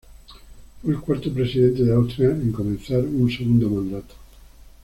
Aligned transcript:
Fue 0.81 0.95
el 0.95 0.99
cuarto 0.99 1.31
presidente 1.31 1.83
de 1.83 1.93
Austria 1.93 2.29
en 2.31 2.51
comenzar 2.51 3.01
un 3.01 3.29
segundo 3.29 3.69
mandato. 3.69 4.15